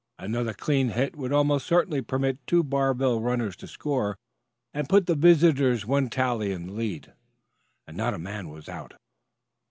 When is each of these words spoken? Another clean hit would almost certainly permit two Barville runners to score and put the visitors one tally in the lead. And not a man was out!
Another 0.17 0.55
clean 0.55 0.89
hit 0.89 1.15
would 1.15 1.31
almost 1.31 1.67
certainly 1.67 2.01
permit 2.01 2.39
two 2.47 2.63
Barville 2.63 3.21
runners 3.21 3.55
to 3.57 3.67
score 3.67 4.17
and 4.73 4.89
put 4.89 5.05
the 5.05 5.13
visitors 5.13 5.85
one 5.85 6.09
tally 6.09 6.51
in 6.51 6.65
the 6.65 6.73
lead. 6.73 7.13
And 7.85 7.97
not 7.97 8.15
a 8.15 8.17
man 8.17 8.49
was 8.49 8.67
out! 8.67 8.95